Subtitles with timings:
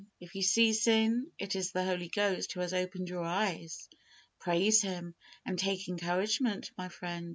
[0.19, 3.87] If you see sin, it is the Holy Ghost who has opened your eyes.
[4.39, 5.13] Praise Him,
[5.45, 7.29] and take encouragement, my friend.